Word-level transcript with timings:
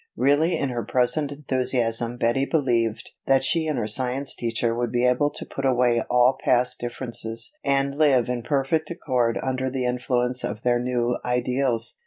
Really 0.17 0.57
in 0.57 0.69
her 0.69 0.83
present 0.83 1.31
enthusiasm 1.31 2.17
Betty 2.17 2.45
believed 2.45 3.11
that 3.27 3.43
she 3.43 3.67
and 3.67 3.77
her 3.77 3.85
science 3.85 4.33
teacher 4.33 4.73
would 4.73 4.91
be 4.91 5.05
able 5.05 5.29
to 5.29 5.45
put 5.45 5.63
away 5.63 6.01
all 6.09 6.39
past 6.43 6.79
differences 6.79 7.53
and 7.63 7.95
live 7.99 8.27
in 8.27 8.41
perfect 8.41 8.89
accord 8.89 9.39
under 9.43 9.69
the 9.69 9.85
influence 9.85 10.43
of 10.43 10.63
their 10.63 10.79
new 10.79 11.19
ideals. 11.23 11.99